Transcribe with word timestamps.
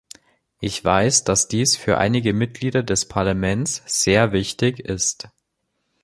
Ich 0.59 0.83
weiß, 0.83 1.25
dass 1.25 1.47
dies 1.47 1.77
für 1.77 1.99
einige 1.99 2.33
Mitglieder 2.33 2.81
des 2.81 3.07
Parlaments 3.07 3.83
sehr 3.85 4.31
wichtig 4.31 4.79
ist. 4.79 5.29